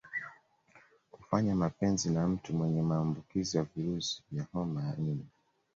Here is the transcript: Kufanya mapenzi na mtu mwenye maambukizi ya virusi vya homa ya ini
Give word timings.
Kufanya 1.11 1.55
mapenzi 1.55 2.09
na 2.09 2.27
mtu 2.27 2.53
mwenye 2.53 2.81
maambukizi 2.81 3.57
ya 3.57 3.63
virusi 3.63 4.23
vya 4.31 4.43
homa 4.53 4.83
ya 4.83 4.97
ini 4.97 5.25